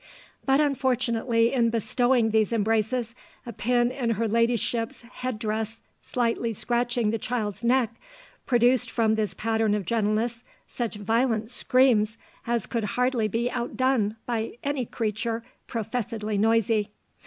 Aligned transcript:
"But 0.47 0.59
unfortunately 0.59 1.53
in 1.53 1.69
bestowing 1.69 2.31
these 2.31 2.51
embraces 2.51 3.13
a 3.45 3.53
pin 3.53 3.91
in 3.91 4.09
her 4.09 4.27
ladyship's 4.27 5.03
head 5.03 5.37
dress 5.37 5.79
slightly 6.01 6.53
scratching 6.53 7.11
the 7.11 7.19
child's 7.19 7.63
neck 7.63 7.91
produced 8.47 8.89
from 8.89 9.13
this 9.13 9.35
pattern 9.35 9.75
of 9.75 9.85
gentleness 9.85 10.43
such 10.67 10.95
violent 10.95 11.51
screams 11.51 12.17
as 12.47 12.65
could 12.65 12.85
hardly 12.97 13.27
be 13.27 13.51
outdone 13.51 14.15
by 14.25 14.57
any 14.63 14.87
creature 14.87 15.43
professedly 15.67 16.35
noisy 16.39 16.89